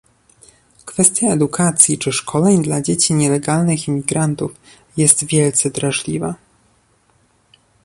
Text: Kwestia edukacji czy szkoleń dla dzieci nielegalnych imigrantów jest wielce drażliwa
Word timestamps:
Kwestia 0.85 1.27
edukacji 1.29 1.97
czy 1.97 2.11
szkoleń 2.11 2.63
dla 2.63 2.81
dzieci 2.81 3.13
nielegalnych 3.13 3.87
imigrantów 3.87 4.51
jest 4.97 5.25
wielce 5.25 5.69
drażliwa 5.69 6.35